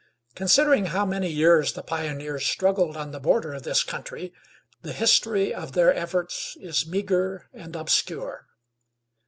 Considering 0.33 0.87
how 0.87 1.05
many 1.05 1.29
years 1.29 1.73
the 1.73 1.83
pioneers 1.83 2.43
struggled 2.43 2.97
on 2.97 3.11
the 3.11 3.19
border 3.19 3.53
of 3.53 3.61
this 3.61 3.83
country, 3.83 4.33
the 4.81 4.93
history 4.93 5.53
of 5.53 5.73
their 5.73 5.93
efforts 5.93 6.57
is 6.59 6.87
meager 6.87 7.47
and 7.53 7.75
obscure. 7.75 8.47